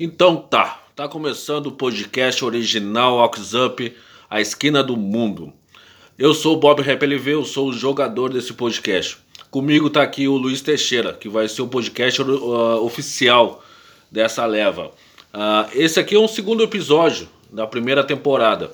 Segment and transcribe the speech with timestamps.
[0.00, 3.96] Então tá, tá começando o podcast original Ox Up,
[4.30, 5.52] a esquina do mundo.
[6.16, 9.18] Eu sou o Bob RapLV, eu sou o jogador desse podcast.
[9.50, 13.64] Comigo tá aqui o Luiz Teixeira, que vai ser o podcast uh, oficial
[14.08, 14.92] dessa leva.
[15.34, 18.70] Uh, esse aqui é um segundo episódio da primeira temporada.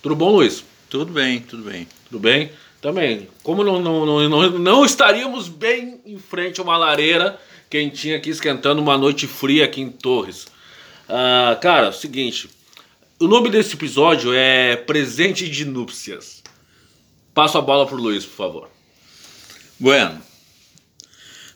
[0.00, 0.64] Tudo bom, Luiz?
[0.88, 1.86] Tudo bem, tudo bem.
[2.06, 2.50] Tudo bem?
[2.80, 8.16] Também, como não, não, não, não, não estaríamos bem em frente a uma lareira quentinha
[8.16, 10.46] aqui esquentando uma noite fria aqui em Torres.
[11.08, 12.48] Ah, cara, é o seguinte.
[13.20, 16.42] O nome desse episódio é Presente de Núpcias.
[17.34, 18.68] Passo a bola pro Luiz, por favor.
[19.78, 20.20] Bueno,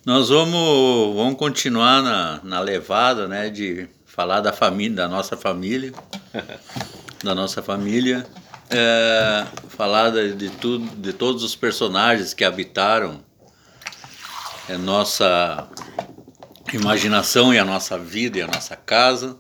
[0.05, 5.93] nós vamos, vamos continuar na, na levada, né, de falar da família, da nossa família,
[7.23, 8.27] da nossa família,
[8.71, 13.21] é, falar de, de, tudo, de todos os personagens que habitaram
[14.69, 15.69] a nossa
[16.73, 19.37] imaginação e a nossa vida e a nossa casa.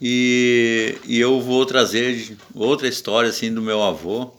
[0.00, 4.34] E, e eu vou trazer outra história assim do meu avô,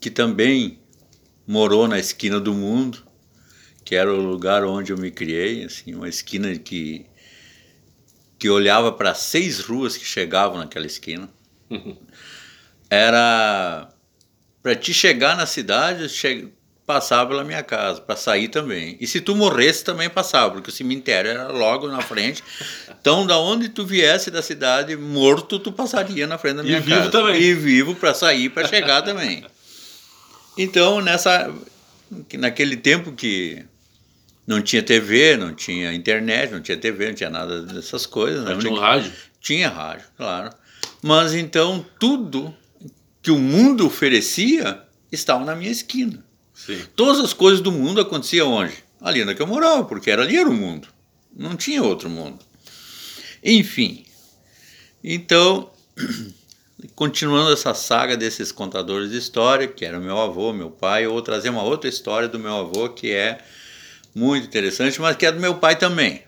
[0.00, 0.78] que também
[1.46, 3.04] morou na esquina do mundo,
[3.84, 7.06] que era o lugar onde eu me criei, assim, uma esquina que
[8.38, 11.28] que olhava para seis ruas que chegavam naquela esquina.
[12.88, 13.92] Era
[14.62, 16.48] para te chegar na cidade, che
[16.88, 18.96] passava pela minha casa, para sair também.
[18.98, 22.42] E se tu morresse também passava, porque o cemitério era logo na frente.
[23.00, 26.82] Então, da onde tu viesse da cidade morto, tu passaria na frente da minha e
[26.82, 27.00] casa.
[27.02, 27.40] Vivo também.
[27.40, 29.44] E vivo para sair, para chegar também.
[30.58, 31.54] Então, nessa
[32.34, 33.64] naquele tempo que
[34.44, 38.44] não tinha TV, não tinha internet, não tinha TV, não tinha nada dessas coisas.
[38.44, 38.60] Mas né?
[38.62, 39.12] tinha um rádio?
[39.40, 40.50] Tinha rádio, claro.
[41.00, 42.52] Mas então tudo
[43.22, 46.27] que o mundo oferecia estava na minha esquina.
[46.66, 46.84] Sim.
[46.96, 48.74] Todas as coisas do mundo aconteciam onde?
[49.00, 50.88] Ali na que eu morava, porque era ali era o mundo.
[51.34, 52.44] Não tinha outro mundo.
[53.44, 54.04] Enfim.
[55.02, 55.70] Então,
[56.96, 61.22] continuando essa saga desses contadores de história, que era meu avô, meu pai, eu vou
[61.22, 63.38] trazer uma outra história do meu avô que é
[64.12, 66.24] muito interessante, mas que é do meu pai também.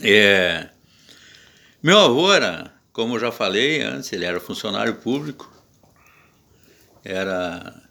[0.00, 0.68] É,
[1.82, 5.52] meu avô era, como eu já falei antes, ele era funcionário público,
[7.04, 7.85] era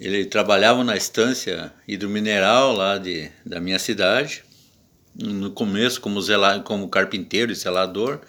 [0.00, 4.42] ele trabalhava na estância hidromineral lá de, da minha cidade,
[5.14, 8.20] no começo como, zela, como carpinteiro e zelador,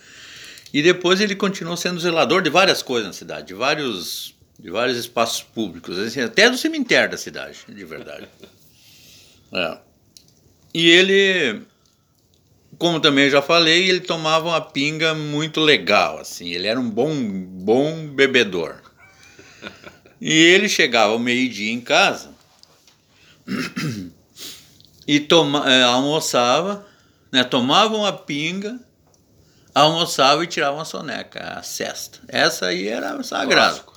[0.74, 4.96] e depois ele continuou sendo zelador de várias coisas na cidade, de vários de vários
[4.96, 8.28] espaços públicos, assim, até do cemitério da cidade, de verdade.
[9.53, 9.78] É.
[10.74, 11.64] E ele,
[12.78, 17.14] como também já falei, ele tomava uma pinga muito legal, assim, ele era um bom,
[17.14, 18.81] bom bebedor.
[20.22, 22.30] E ele chegava ao meio-dia em casa
[25.08, 26.86] e toma, é, almoçava,
[27.32, 28.80] né, tomava uma pinga,
[29.74, 32.20] almoçava e tirava uma soneca, a cesta.
[32.28, 33.92] Essa aí era sagrado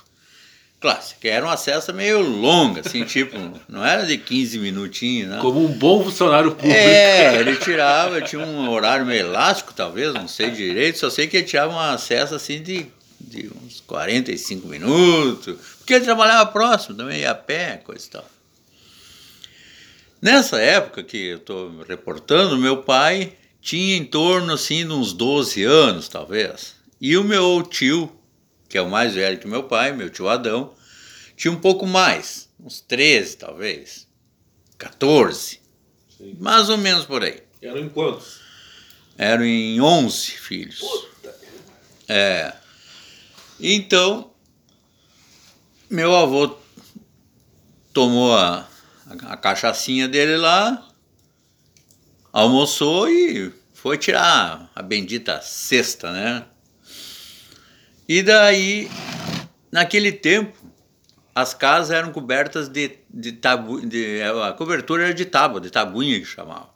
[0.85, 1.27] clássica.
[1.27, 3.35] Era uma cesta meio longa, assim, tipo,
[3.67, 5.39] não era de 15 minutinhos, né?
[5.41, 6.75] Como um bom funcionário público.
[6.75, 11.37] É, ele tirava, tinha um horário meio elástico, talvez, não sei direito, só sei que
[11.37, 12.85] ele tirava uma cesta assim de,
[13.19, 18.25] de uns 45 minutos, porque ele trabalhava próximo também, ia a pé, coisa e tal.
[20.19, 25.63] Nessa época que eu estou reportando, meu pai tinha em torno assim de uns 12
[25.63, 26.73] anos, talvez.
[26.99, 28.11] E o meu tio,
[28.67, 30.73] que é o mais velho que meu pai, meu tio Adão,
[31.37, 34.07] tinha um pouco mais, uns 13 talvez,
[34.79, 35.59] 14,
[36.17, 36.35] Sim.
[36.39, 37.43] mais ou menos por aí.
[37.61, 38.39] Eram em quantos?
[39.15, 40.79] Eram em 11 filhos.
[40.79, 41.35] Puta.
[42.07, 42.53] É.
[43.59, 44.31] Então,
[45.89, 46.57] meu avô
[47.93, 48.67] tomou a,
[49.23, 50.87] a cachaçinha dele lá,
[52.31, 56.45] almoçou e foi tirar a bendita cesta, né?
[58.07, 58.89] E daí,
[59.71, 60.57] naquele tempo,
[61.33, 66.19] as casas eram cobertas de, de tabu, de, a cobertura era de tábua, de tabuinha
[66.19, 66.69] que chamava,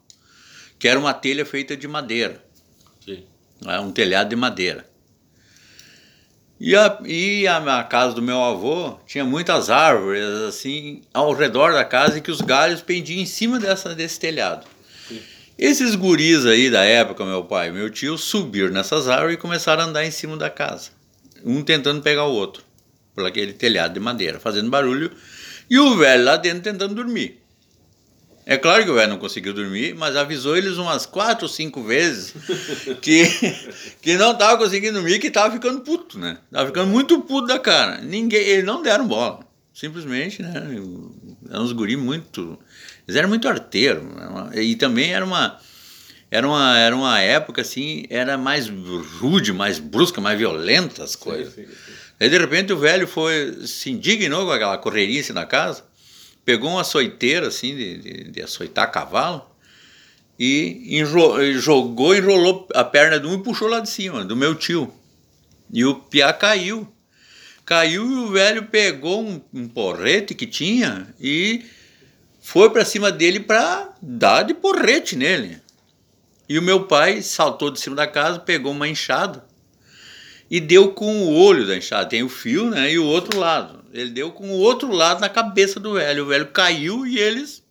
[0.80, 2.44] que era uma telha feita de madeira,
[3.04, 3.26] Sim.
[3.62, 4.89] Né, um telhado de madeira.
[6.60, 11.86] E, a, e a, casa do meu avô tinha muitas árvores assim ao redor da
[11.86, 14.68] casa e que os galhos pendiam em cima dessa, desse telhado.
[15.08, 15.22] Sim.
[15.58, 19.84] Esses guris aí da época, meu pai e meu tio, subiram nessas árvores e começaram
[19.84, 21.00] a andar em cima da casa
[21.44, 22.64] um tentando pegar o outro,
[23.14, 25.12] por aquele telhado de madeira, fazendo barulho,
[25.70, 27.39] e o velho lá dentro tentando dormir.
[28.50, 31.84] É claro que o velho não conseguiu dormir, mas avisou eles umas quatro ou cinco
[31.84, 32.34] vezes
[33.00, 33.24] que,
[34.02, 36.40] que não estava conseguindo dormir, que estava ficando puto, né?
[36.48, 38.00] Estava ficando muito puto da cara.
[38.02, 39.42] Ninguém, eles não deram bola.
[39.72, 40.52] Simplesmente, né?
[41.48, 42.58] Eram uns guri muito.
[43.08, 44.04] Eles eram muito arteiros.
[44.04, 44.64] Né?
[44.64, 45.60] E também era uma
[46.32, 48.68] Era uma, era uma época assim, era mais
[49.20, 51.54] rude, mais brusca, mais violenta as coisas.
[51.54, 51.94] Sim, sim, sim.
[52.20, 55.84] Aí de repente o velho foi, se indignou com aquela correrice na casa,
[56.46, 59.46] pegou uma açoiteira assim, de, de, de açoitar cavalo,
[60.40, 64.56] e enro, jogou, enrolou a perna de um e puxou lá de cima, do meu
[64.56, 64.94] tio.
[65.72, 66.88] E o piá caiu.
[67.66, 71.66] Caiu e o velho pegou um, um porrete que tinha e
[72.42, 75.60] foi para cima dele para dar de porrete nele.
[76.48, 79.46] E o meu pai saltou de cima da casa, pegou uma enxada
[80.50, 82.10] e deu com o olho da enxada.
[82.10, 82.92] Tem o fio, né?
[82.92, 83.79] E o outro lado.
[83.94, 86.24] Ele deu com o outro lado na cabeça do velho.
[86.24, 87.64] O velho caiu e eles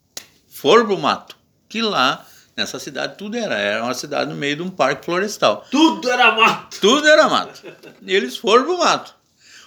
[0.48, 1.36] foram pro mato.
[1.68, 2.26] Que lá,
[2.56, 3.54] nessa cidade, tudo era.
[3.54, 5.66] Era uma cidade no meio de um parque florestal.
[5.70, 6.80] Tudo era mato!
[6.80, 7.62] Tudo era mato.
[8.02, 9.14] E eles foram pro mato.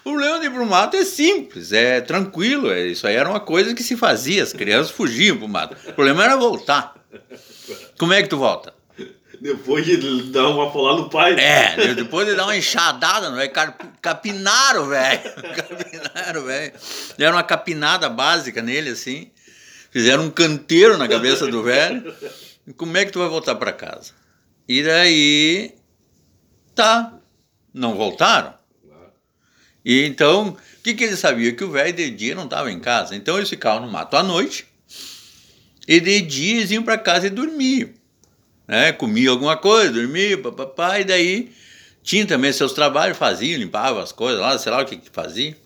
[0.03, 2.71] O leão de ir pro mato é simples, é tranquilo.
[2.71, 4.41] É, isso aí era uma coisa que se fazia.
[4.41, 5.75] As crianças fugiam pro mato.
[5.87, 6.95] O problema era voltar.
[7.97, 8.73] Como é que tu volta?
[9.41, 11.33] Depois de dar uma polada no pai.
[11.33, 13.47] É, depois de dar uma enxadada, não é?
[13.99, 15.21] Capinaram, velho.
[15.57, 16.73] Capinaram, velho.
[17.17, 19.31] Deram uma capinada básica nele, assim.
[19.89, 22.15] Fizeram um canteiro na cabeça do velho.
[22.77, 24.13] Como é que tu vai voltar para casa?
[24.67, 25.73] E daí.
[26.75, 27.11] Tá.
[27.73, 28.53] Não voltaram.
[29.83, 31.55] E então, o que, que eles sabiam?
[31.55, 33.15] Que o velho de dia não estava em casa.
[33.15, 34.67] Então eles ficavam no mato à noite.
[35.87, 37.89] E de dia eles iam para casa e dormiam
[38.71, 38.93] né?
[38.93, 41.51] Comia alguma coisa, dormia, papapá, e daí
[42.01, 45.57] tinha também seus trabalhos, fazia, limpava as coisas lá, sei lá o que, que fazia.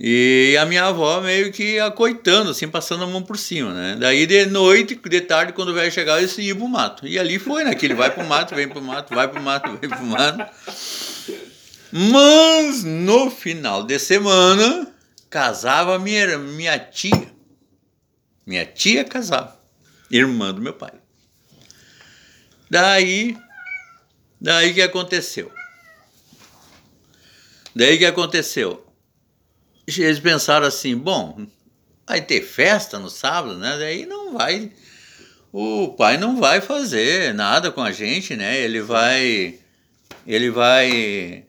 [0.00, 3.96] E a minha avó meio que acoitando, assim, passando a mão por cima, né?
[4.00, 7.06] Daí de noite, de tarde, quando o velho chegava, ele ia pro mato.
[7.06, 7.74] E ali foi, né?
[7.74, 10.46] Que ele vai pro mato, vem pro mato, vai pro mato, vem pro mato.
[11.92, 14.90] Mas no final de semana,
[15.28, 17.30] casava minha, minha tia.
[18.46, 19.58] Minha tia casava,
[20.10, 20.92] irmã do meu pai.
[22.68, 23.36] Daí,
[24.40, 25.52] daí que aconteceu?
[27.74, 28.84] Daí que aconteceu?
[29.86, 31.46] Eles pensaram assim, bom,
[32.06, 33.76] vai ter festa no sábado, né?
[33.78, 34.72] Daí não vai,
[35.52, 38.58] o pai não vai fazer nada com a gente, né?
[38.60, 39.58] Ele vai,
[40.26, 41.44] ele vai,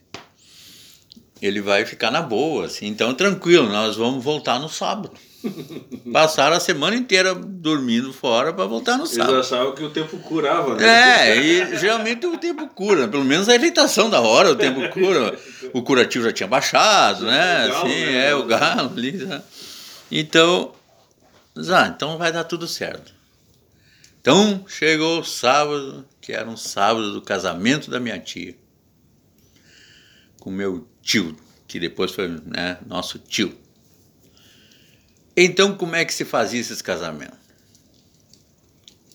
[1.42, 2.88] ele vai ficar na boa, assim.
[2.88, 5.18] Então tranquilo, nós vamos voltar no sábado.
[6.12, 9.36] Passaram a semana inteira dormindo fora para voltar no sábado.
[9.36, 11.30] Eles achavam que o tempo curava, né?
[11.30, 13.08] É, e geralmente o tempo cura.
[13.08, 15.38] Pelo menos a irritação da hora, o tempo cura.
[15.74, 17.68] O curativo já tinha baixado, né?
[17.68, 18.30] Galo, Sim, né?
[18.30, 19.12] é, o galo ali.
[19.12, 19.42] Né?
[20.12, 20.74] Então,
[21.72, 23.14] ah, então vai dar tudo certo.
[24.22, 28.56] Então chegou o sábado, que era um sábado do casamento da minha tia.
[30.40, 31.36] Com meu tio,
[31.68, 33.58] que depois foi né, nosso tio.
[35.40, 37.38] Então, como é que se fazia esses casamentos?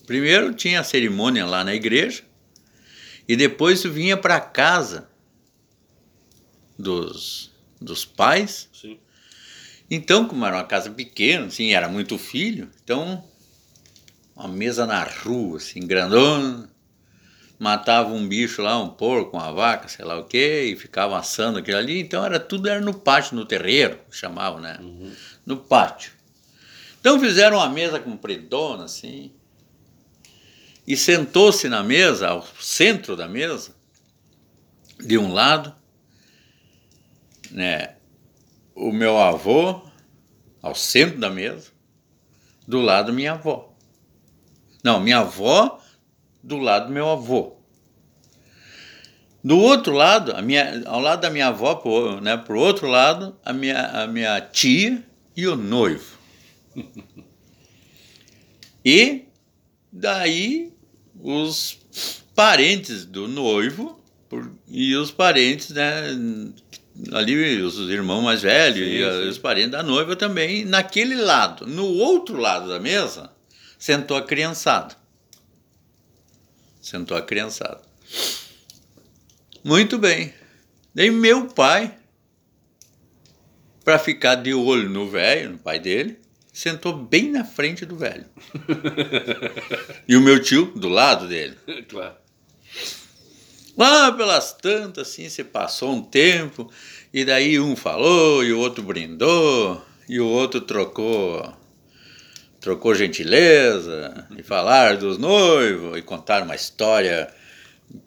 [0.07, 2.23] Primeiro tinha a cerimônia lá na igreja
[3.27, 5.09] e depois vinha para casa
[6.79, 8.69] dos, dos pais.
[8.73, 9.01] Sim.
[9.91, 13.25] Então, como era uma casa pequena, assim, era muito filho, então
[14.37, 16.71] uma mesa na rua, assim, grandona,
[17.59, 21.59] matava um bicho lá, um porco, uma vaca, sei lá o quê, e ficava assando
[21.59, 22.01] aquilo ali.
[22.01, 24.79] Então era tudo era no pátio, no terreiro, chamavam, né?
[24.81, 25.13] Uhum
[25.45, 26.13] no pátio.
[27.01, 29.33] Então fizeram uma mesa compridona assim,
[30.87, 33.75] e sentou-se na mesa, ao centro da mesa,
[34.99, 35.75] de um lado,
[37.51, 37.97] né,
[38.75, 39.83] o meu avô,
[40.61, 41.71] ao centro da mesa,
[42.67, 43.75] do lado minha avó.
[44.83, 45.81] Não, minha avó
[46.43, 47.57] do lado do meu avô.
[49.45, 53.53] Do outro lado, minha, ao lado da minha avó, por, né, por outro lado, a
[53.53, 55.05] minha, a minha tia
[55.37, 56.19] e o noivo.
[58.85, 59.25] e
[59.91, 60.73] daí
[61.21, 61.79] os
[62.35, 64.01] parentes do noivo
[64.67, 66.05] e os parentes, né,
[67.13, 69.29] ali os irmãos mais velhos sim, e sim.
[69.29, 71.67] os parentes da noiva também, naquele lado.
[71.67, 73.31] No outro lado da mesa,
[73.79, 74.97] sentou a criançada.
[76.81, 77.81] Sentou a criançada.
[79.63, 80.35] Muito bem.
[80.95, 81.95] Daí meu pai
[83.85, 86.19] para ficar de olho no velho, no pai dele,
[86.53, 88.27] sentou bem na frente do velho.
[90.07, 91.57] e o meu tio do lado dele.
[91.89, 92.17] Claro.
[93.77, 96.71] Lá pelas tantas, assim, se passou um tempo,
[97.13, 101.57] e daí um falou, e o outro brindou, e o outro trocou
[102.61, 107.29] trocou gentileza, e falar dos noivos, e contar uma história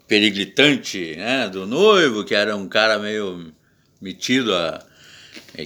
[0.08, 3.52] periglitante né, do noivo, que era um cara meio
[4.00, 4.82] metido a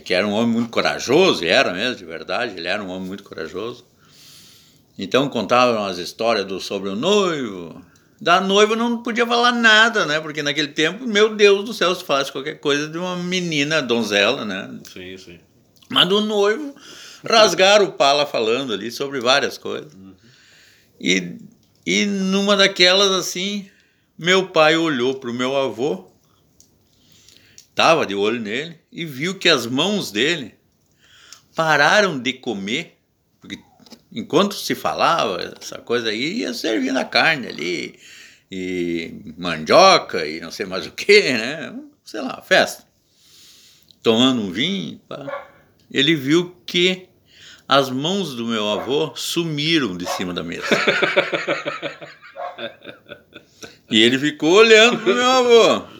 [0.05, 3.09] que era um homem muito corajoso, e era mesmo, de verdade, ele era um homem
[3.09, 3.85] muito corajoso.
[4.99, 7.83] Então contavam as histórias do, sobre o noivo,
[8.21, 10.21] Da noiva não podia falar nada, né?
[10.21, 14.45] Porque naquele tempo, meu Deus do céu, se falasse qualquer coisa de uma menina donzela,
[14.45, 14.71] né?
[14.93, 15.41] Sim, sim.
[15.89, 16.75] Mas do noivo,
[17.25, 19.95] rasgaram o pala falando ali sobre várias coisas.
[19.95, 20.12] Uhum.
[21.00, 21.39] E,
[21.87, 23.71] e numa daquelas, assim,
[24.19, 26.10] meu pai olhou para o meu avô,
[27.71, 30.55] estava de olho nele, e viu que as mãos dele
[31.55, 32.99] pararam de comer,
[33.41, 33.59] porque
[34.12, 37.99] enquanto se falava essa coisa aí, ia servindo a carne ali,
[38.50, 41.73] e mandioca, e não sei mais o que, né?
[42.05, 42.85] Sei lá, festa.
[44.03, 45.47] Tomando um vinho, pá.
[45.91, 47.07] ele viu que
[47.69, 50.67] as mãos do meu avô sumiram de cima da mesa.
[53.89, 56.00] e ele ficou olhando pro meu avô.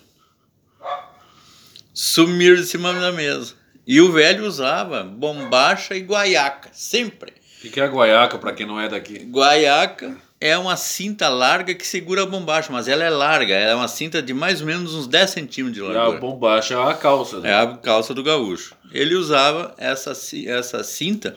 [2.03, 3.53] Sumiram de cima da mesa.
[3.87, 7.31] E o velho usava bombacha e guaiaca, sempre.
[7.63, 9.19] O que é a guaiaca, para quem não é daqui?
[9.19, 13.75] Guaiaca é uma cinta larga que segura a bombacha, mas ela é larga, ela é
[13.75, 16.15] uma cinta de mais ou menos uns 10 centímetros de largura.
[16.15, 17.41] E a bombacha é a calça.
[17.41, 17.51] Né?
[17.51, 18.75] É a calça do gaúcho.
[18.91, 20.13] Ele usava essa,
[20.47, 21.37] essa cinta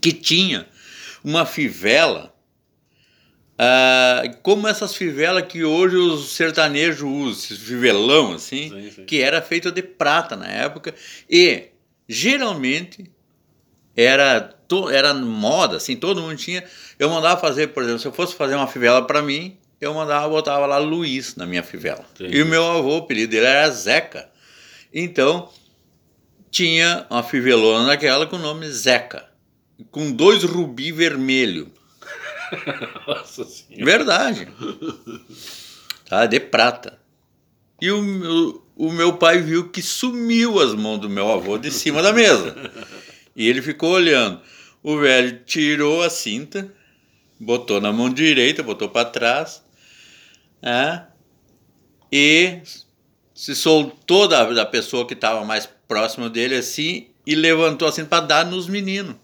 [0.00, 0.68] que tinha
[1.24, 2.32] uma fivela,
[3.60, 9.04] uh, como essas fivelas que hoje os sertanejos usam, fivelão assim, sim, sim.
[9.04, 10.94] que era feita de prata na época,
[11.28, 11.64] e
[12.08, 13.10] geralmente
[13.96, 16.62] era, to, era moda, assim, todo mundo tinha.
[16.98, 20.28] Eu mandava fazer, por exemplo, se eu fosse fazer uma fivela para mim, eu mandava,
[20.28, 22.04] botava lá Luiz na minha fivela.
[22.20, 24.28] E o meu avô, o apelido dele era Zeca.
[24.92, 25.50] Então,
[26.50, 29.36] tinha uma fivelona naquela com o nome Zeca
[29.90, 31.70] com dois rubi vermelho.
[33.06, 33.46] Nossa.
[33.70, 34.48] Verdade.
[36.08, 36.98] Tá, de prata.
[37.80, 41.70] E o meu, o meu pai viu que sumiu as mãos do meu avô de
[41.70, 42.54] cima da mesa.
[43.34, 44.40] E ele ficou olhando.
[44.82, 46.72] O velho tirou a cinta,
[47.38, 49.62] botou na mão direita, botou para trás,
[50.62, 51.02] é,
[52.10, 52.60] e
[53.34, 58.24] se soltou da, da pessoa que estava mais próxima dele assim e levantou assim para
[58.24, 59.16] dar nos meninos.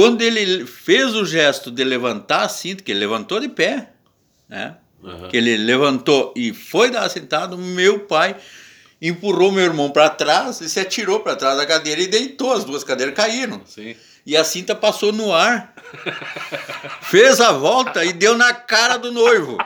[0.00, 3.90] Quando ele fez o gesto de levantar a cinta, que ele levantou de pé,
[4.48, 4.76] né?
[5.02, 5.28] Uhum.
[5.28, 8.34] Que ele levantou e foi dar sentado, meu pai
[9.02, 12.64] empurrou meu irmão para trás e se atirou para trás da cadeira e deitou, as
[12.64, 13.60] duas cadeiras caíram.
[13.66, 13.94] Sim.
[14.24, 15.74] E a cinta passou no ar,
[17.02, 19.58] fez a volta e deu na cara do noivo.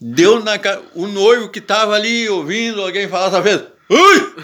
[0.00, 0.80] Deu na cara.
[0.94, 3.64] O noivo que estava ali ouvindo alguém falar essa vez.
[3.90, 4.36] Ui!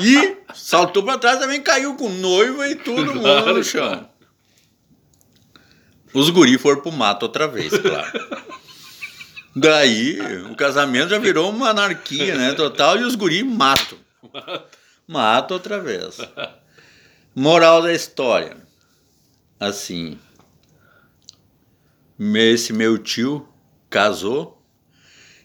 [0.00, 4.08] E saltou para trás também, caiu com noiva e todo mundo no chão.
[6.12, 8.40] Os guri foram pro mato outra vez, claro.
[9.54, 12.52] Daí o casamento já virou uma anarquia, né?
[12.52, 13.98] Total, e os guri mato.
[15.06, 16.18] Mato outra vez.
[17.34, 18.56] Moral da história.
[19.58, 20.18] Assim.
[22.18, 23.48] Esse meu tio
[23.88, 24.62] casou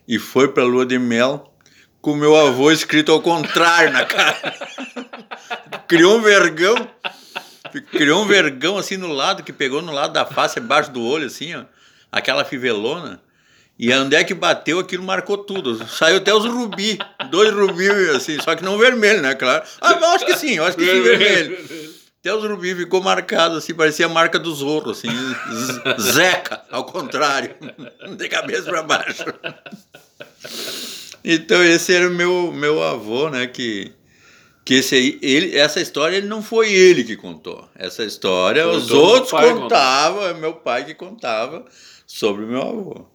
[0.07, 1.54] e foi pra lua de mel
[2.05, 4.53] com meu avô escrito ao contrário na cara.
[5.89, 6.75] Criou um vergão.
[7.91, 11.25] Criou um vergão assim no lado, que pegou no lado da face, embaixo do olho,
[11.25, 11.63] assim, ó.
[12.11, 13.19] Aquela fivelona.
[13.79, 15.83] E onde é que bateu, aquilo marcou tudo.
[15.87, 16.99] Saiu até os rubi,
[17.31, 19.65] dois rubi, assim, só que não vermelho, né, claro.
[19.81, 21.57] Ah, eu acho que sim, eu acho que sim, vermelho.
[22.19, 25.09] Até os rubi ficou marcado, assim, parecia a marca do Zorro, assim,
[25.99, 27.55] Zeca, ao contrário,
[28.15, 29.25] de cabeça para baixo.
[31.25, 33.47] Então esse era o meu, meu avô, né?
[33.47, 33.91] Que,
[34.63, 37.67] que esse aí, ele, essa história ele não foi ele que contou.
[37.75, 41.65] Essa história Contou os outros contavam, é meu pai que contava
[42.05, 43.07] sobre o meu avô.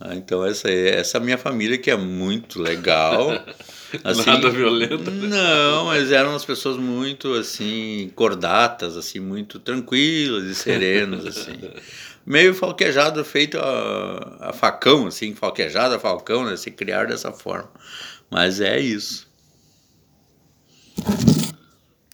[0.00, 3.28] Ah, então essa essa minha família que é muito legal.
[4.02, 5.10] Assim, Nada violenta.
[5.10, 11.60] Não, mas eram as pessoas muito assim cordatas, assim muito tranquilas e serenas assim
[12.24, 16.56] meio falquejado, feito a, a facão, assim, falquejado a falcão, né?
[16.56, 17.70] Se criar dessa forma.
[18.30, 19.30] Mas é isso.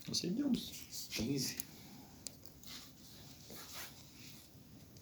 [0.08, 0.72] Você deu uns
[1.10, 1.67] 15.